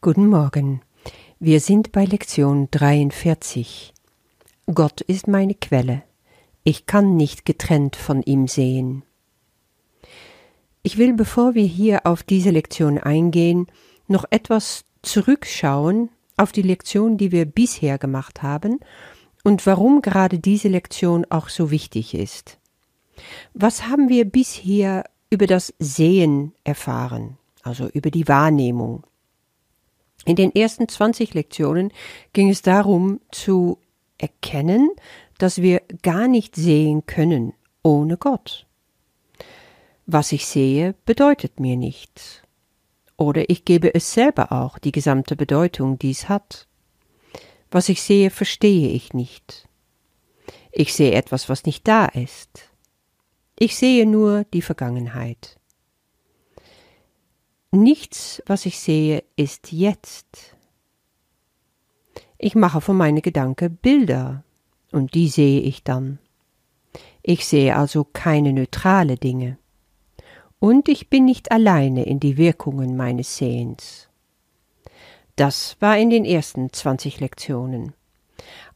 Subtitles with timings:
[0.00, 0.82] Guten Morgen.
[1.40, 3.94] Wir sind bei Lektion 43.
[4.72, 6.02] Gott ist meine Quelle.
[6.62, 9.02] Ich kann nicht getrennt von ihm sehen.
[10.82, 13.66] Ich will, bevor wir hier auf diese Lektion eingehen,
[14.06, 18.80] noch etwas zurückschauen auf die Lektion, die wir bisher gemacht haben
[19.42, 22.58] und warum gerade diese Lektion auch so wichtig ist.
[23.54, 29.04] Was haben wir bisher über das Sehen erfahren, also über die Wahrnehmung?
[30.24, 31.92] In den ersten 20 Lektionen
[32.32, 33.78] ging es darum zu
[34.18, 34.90] erkennen,
[35.38, 37.52] dass wir gar nicht sehen können
[37.82, 38.66] ohne Gott.
[40.06, 42.42] Was ich sehe, bedeutet mir nichts.
[43.16, 46.66] Oder ich gebe es selber auch die gesamte Bedeutung, die es hat.
[47.70, 49.68] Was ich sehe, verstehe ich nicht.
[50.72, 52.70] Ich sehe etwas, was nicht da ist.
[53.58, 55.58] Ich sehe nur die Vergangenheit.
[57.74, 60.56] Nichts, was ich sehe, ist jetzt.
[62.38, 64.44] Ich mache von meinen Gedanken Bilder,
[64.92, 66.20] und die sehe ich dann.
[67.22, 69.58] Ich sehe also keine neutrale Dinge.
[70.60, 74.08] Und ich bin nicht alleine in die Wirkungen meines Sehens.
[75.34, 77.92] Das war in den ersten zwanzig Lektionen.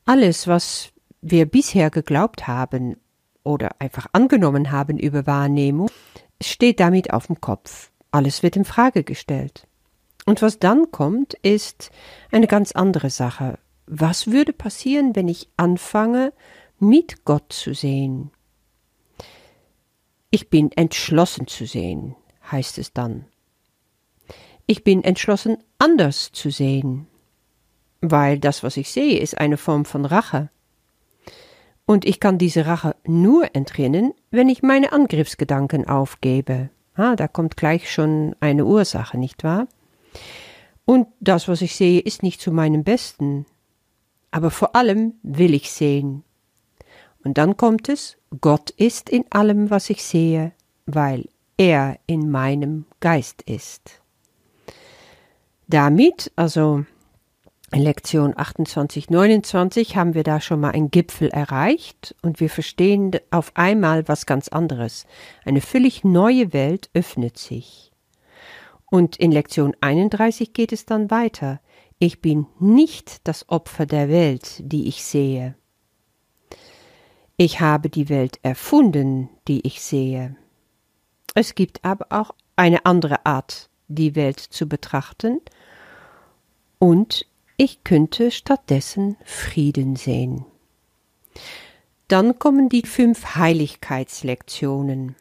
[0.06, 2.96] Alles, was wir bisher geglaubt haben
[3.44, 5.88] oder einfach angenommen haben über Wahrnehmung,
[6.42, 7.92] steht damit auf dem Kopf.
[8.10, 9.66] Alles wird in Frage gestellt.
[10.26, 11.90] Und was dann kommt, ist
[12.30, 13.58] eine ganz andere Sache.
[13.86, 16.32] Was würde passieren, wenn ich anfange,
[16.78, 18.30] mit Gott zu sehen?
[20.30, 22.14] Ich bin entschlossen zu sehen,
[22.50, 23.24] heißt es dann.
[24.66, 27.06] Ich bin entschlossen, anders zu sehen,
[28.02, 30.50] weil das, was ich sehe, ist eine Form von Rache.
[31.86, 36.68] Und ich kann diese Rache nur entrinnen, wenn ich meine Angriffsgedanken aufgebe.
[36.98, 39.68] Ah, da kommt gleich schon eine Ursache, nicht wahr?
[40.84, 43.46] Und das, was ich sehe, ist nicht zu meinem Besten.
[44.32, 46.24] Aber vor allem will ich sehen.
[47.22, 50.50] Und dann kommt es, Gott ist in allem, was ich sehe,
[50.86, 54.02] weil er in meinem Geist ist.
[55.68, 56.84] Damit, also
[57.70, 63.12] in Lektion 28, 29 haben wir da schon mal einen Gipfel erreicht und wir verstehen
[63.30, 65.06] auf einmal was ganz anderes.
[65.44, 67.92] Eine völlig neue Welt öffnet sich.
[68.90, 71.60] Und in Lektion 31 geht es dann weiter.
[71.98, 75.54] Ich bin nicht das Opfer der Welt, die ich sehe.
[77.36, 80.36] Ich habe die Welt erfunden, die ich sehe.
[81.34, 85.40] Es gibt aber auch eine andere Art, die Welt zu betrachten,
[86.78, 87.26] und
[87.58, 90.46] ich könnte stattdessen Frieden sehen.
[92.06, 95.16] Dann kommen die fünf Heiligkeitslektionen.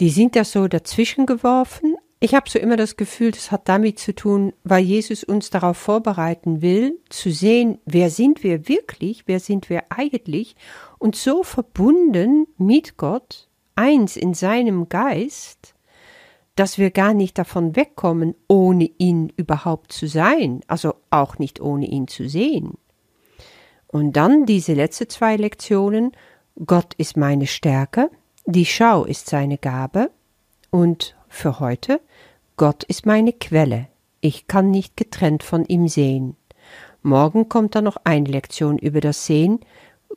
[0.00, 1.96] Die sind da so dazwischen geworfen.
[2.20, 5.78] Ich habe so immer das Gefühl, das hat damit zu tun, weil Jesus uns darauf
[5.78, 10.56] vorbereiten will, zu sehen, wer sind wir wirklich, wer sind wir eigentlich
[10.98, 15.74] und so verbunden mit Gott, eins in seinem Geist,
[16.58, 21.86] dass wir gar nicht davon wegkommen, ohne ihn überhaupt zu sein, also auch nicht ohne
[21.86, 22.78] ihn zu sehen.
[23.86, 26.12] Und dann diese letzte zwei Lektionen,
[26.66, 28.10] Gott ist meine Stärke,
[28.44, 30.10] die Schau ist seine Gabe
[30.70, 32.00] und für heute,
[32.56, 33.86] Gott ist meine Quelle,
[34.20, 36.34] ich kann nicht getrennt von ihm sehen.
[37.02, 39.60] Morgen kommt dann noch eine Lektion über das Sehen,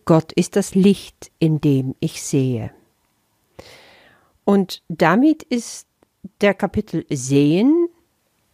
[0.05, 2.71] Gott ist das Licht, in dem ich sehe.
[4.43, 5.87] Und damit ist
[6.41, 7.87] der Kapitel Sehen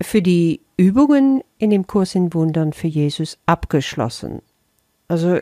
[0.01, 4.41] für die Übungen in dem Kurs in Wundern für Jesus abgeschlossen.
[5.07, 5.39] Also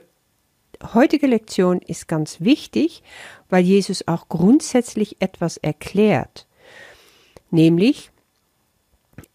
[0.93, 3.03] heutige Lektion ist ganz wichtig,
[3.49, 6.47] weil Jesus auch grundsätzlich etwas erklärt.
[7.51, 8.11] Nämlich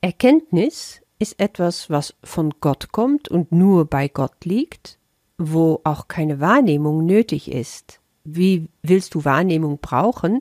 [0.00, 4.98] Erkenntnis ist etwas, was von Gott kommt und nur bei Gott liegt,
[5.38, 8.00] wo auch keine Wahrnehmung nötig ist.
[8.24, 10.40] Wie willst du Wahrnehmung brauchen,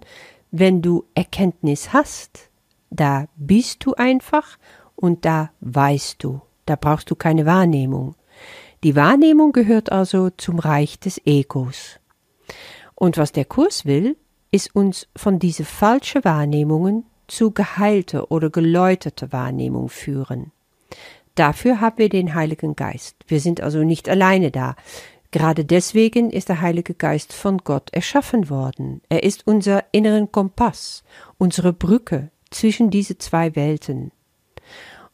[0.51, 2.49] wenn du Erkenntnis hast,
[2.89, 4.57] da bist du einfach
[4.95, 8.15] und da weißt du, da brauchst du keine Wahrnehmung.
[8.83, 11.99] Die Wahrnehmung gehört also zum Reich des Egos.
[12.95, 14.17] Und was der Kurs will,
[14.51, 20.51] ist uns von diese falsche Wahrnehmungen zu geheilte oder geläuterte Wahrnehmung führen.
[21.35, 23.15] Dafür haben wir den Heiligen Geist.
[23.27, 24.75] Wir sind also nicht alleine da.
[25.31, 29.01] Gerade deswegen ist der Heilige Geist von Gott erschaffen worden.
[29.09, 31.03] Er ist unser inneren Kompass,
[31.37, 34.11] unsere Brücke zwischen diese zwei Welten.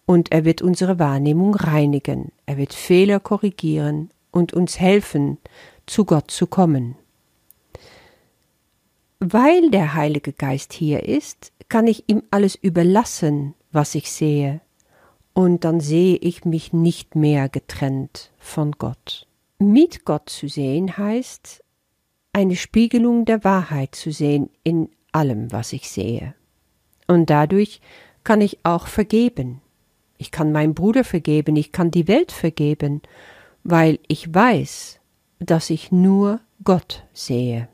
[0.05, 5.37] Und er wird unsere Wahrnehmung reinigen, er wird Fehler korrigieren und uns helfen,
[5.85, 6.95] zu Gott zu kommen.
[9.19, 14.61] Weil der Heilige Geist hier ist, kann ich ihm alles überlassen, was ich sehe,
[15.33, 19.27] und dann sehe ich mich nicht mehr getrennt von Gott.
[19.57, 21.63] Mit Gott zu sehen heißt,
[22.33, 26.35] eine Spiegelung der Wahrheit zu sehen in allem, was ich sehe.
[27.07, 27.79] Und dadurch
[28.23, 29.61] kann ich auch vergeben.
[30.17, 33.01] Ich kann meinem Bruder vergeben, ich kann die Welt vergeben,
[33.63, 34.99] weil ich weiß,
[35.39, 37.69] dass ich nur Gott sehe.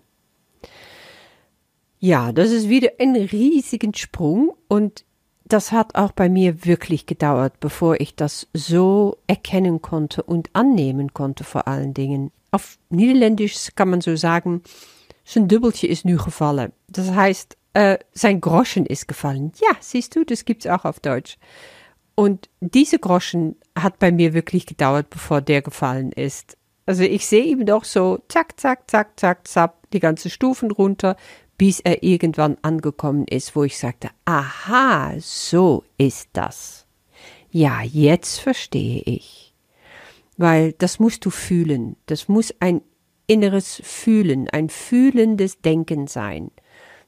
[1.99, 5.05] Ja, das ist wieder ein riesigen Sprung und
[5.51, 11.13] das hat auch bei mir wirklich gedauert, bevor ich das so erkennen konnte und annehmen
[11.13, 12.31] konnte vor allen Dingen.
[12.51, 14.61] Auf Niederländisch kann man so sagen,
[15.23, 16.71] zijn dubbeltje ist nu gevallen.
[16.87, 19.51] Das heißt, äh, sein Groschen ist gefallen.
[19.61, 21.37] Ja, siehst du, das gibt's auch auf Deutsch.
[22.15, 26.57] Und diese Groschen hat bei mir wirklich gedauert, bevor der gefallen ist.
[26.85, 31.15] Also ich sehe ihm doch so, zack, zack, zack, zack, zack, die ganzen Stufen runter,
[31.61, 36.87] bis er irgendwann angekommen ist, wo ich sagte, aha, so ist das.
[37.51, 39.53] Ja, jetzt verstehe ich.
[40.37, 41.97] Weil das musst du fühlen.
[42.07, 42.81] Das muss ein
[43.27, 46.49] inneres Fühlen, ein fühlendes Denken sein.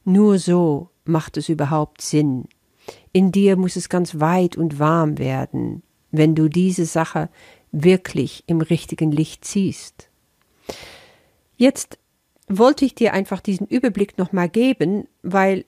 [0.04, 2.46] Nur so macht es überhaupt Sinn.
[3.12, 7.30] In dir muss es ganz weit und warm werden, wenn du diese Sache
[7.72, 10.12] wirklich im richtigen Licht siehst.
[11.58, 11.98] Jetzt
[12.58, 15.66] wollte ich dir einfach diesen Überblick nochmal geben, weil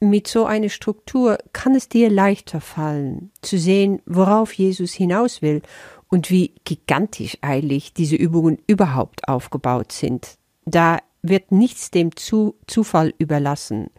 [0.00, 5.62] mit so einer Struktur kann es dir leichter fallen, zu sehen, worauf Jesus hinaus will
[6.08, 10.38] und wie gigantisch eilig diese Übungen überhaupt aufgebaut sind.
[10.64, 13.90] Da wird nichts dem zu Zufall überlassen.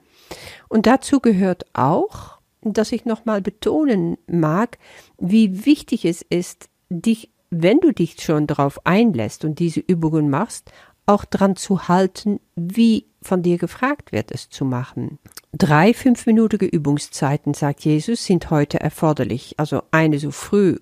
[0.69, 4.77] Und dazu gehört auch, dass ich nochmal betonen mag,
[5.19, 10.71] wie wichtig es ist, dich, wenn du dich schon darauf einlässt und diese Übungen machst,
[11.05, 15.19] auch dran zu halten, wie von dir gefragt wird, es zu machen.
[15.51, 19.55] Drei fünfminütige Übungszeiten, sagt Jesus, sind heute erforderlich.
[19.57, 20.77] Also eine so früh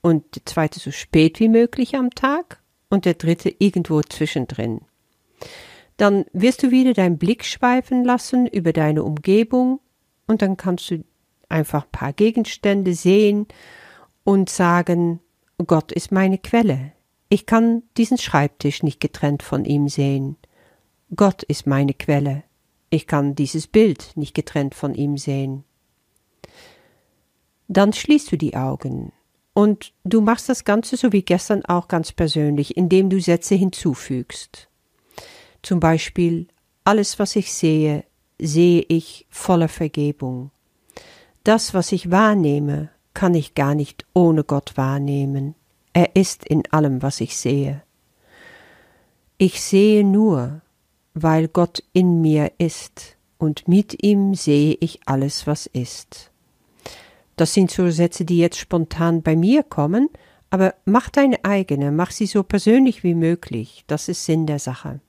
[0.00, 4.82] und die zweite so spät wie möglich am Tag und der dritte irgendwo zwischendrin.
[5.96, 9.80] Dann wirst du wieder deinen Blick schweifen lassen über deine Umgebung
[10.26, 11.04] und dann kannst du
[11.48, 13.46] einfach ein paar Gegenstände sehen
[14.24, 15.20] und sagen,
[15.66, 16.92] Gott ist meine Quelle.
[17.32, 20.36] Ich kann diesen Schreibtisch nicht getrennt von ihm sehen.
[21.16, 22.42] Gott ist meine Quelle.
[22.90, 25.64] Ich kann dieses Bild nicht getrennt von ihm sehen.
[27.68, 29.12] Dann schließt du die Augen
[29.54, 34.68] und du machst das Ganze so wie gestern auch ganz persönlich, indem du Sätze hinzufügst.
[35.62, 36.48] Zum Beispiel,
[36.84, 38.04] alles, was ich sehe,
[38.38, 40.50] sehe ich voller Vergebung.
[41.44, 45.54] Das, was ich wahrnehme, kann ich gar nicht ohne Gott wahrnehmen.
[45.92, 47.82] Er ist in allem, was ich sehe.
[49.38, 50.62] Ich sehe nur,
[51.14, 56.30] weil Gott in mir ist, und mit ihm sehe ich alles, was ist.
[57.36, 60.08] Das sind so Sätze, die jetzt spontan bei mir kommen,
[60.50, 65.00] aber mach deine eigene, mach sie so persönlich wie möglich, das ist Sinn der Sache.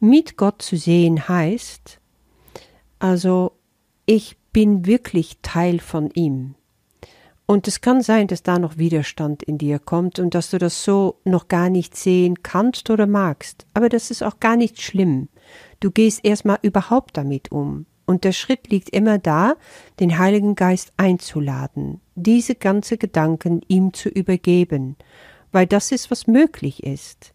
[0.00, 2.00] Mit Gott zu sehen heißt,
[2.98, 3.52] also
[4.06, 6.54] ich bin wirklich Teil von ihm.
[7.50, 10.84] Und es kann sein, dass da noch Widerstand in dir kommt und dass du das
[10.84, 13.64] so noch gar nicht sehen kannst oder magst.
[13.72, 15.30] Aber das ist auch gar nicht schlimm.
[15.80, 17.86] Du gehst erstmal überhaupt damit um.
[18.04, 19.54] Und der Schritt liegt immer da,
[19.98, 24.96] den Heiligen Geist einzuladen, diese ganze Gedanken ihm zu übergeben,
[25.50, 27.32] weil das ist, was möglich ist.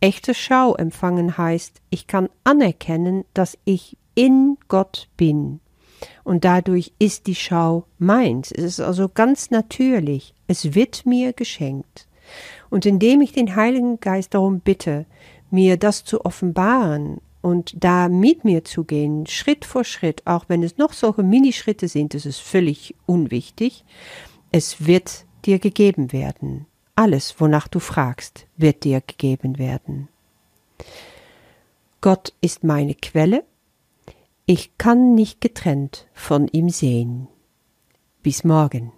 [0.00, 5.58] Echte Schau empfangen heißt, ich kann anerkennen, dass ich in Gott bin
[6.24, 8.52] und dadurch ist die Schau meins.
[8.52, 10.34] Es ist also ganz natürlich.
[10.46, 12.06] Es wird mir geschenkt.
[12.70, 15.06] Und indem ich den Heiligen Geist darum bitte,
[15.50, 20.62] mir das zu offenbaren und da mit mir zu gehen, Schritt vor Schritt, auch wenn
[20.62, 23.84] es noch solche Minischritte sind, das ist völlig unwichtig,
[24.52, 26.66] es wird dir gegeben werden.
[26.94, 30.08] Alles, wonach du fragst, wird dir gegeben werden.
[32.00, 33.44] Gott ist meine Quelle,
[34.50, 37.28] ich kann nicht getrennt von ihm sehen.
[38.20, 38.90] Bis morgen.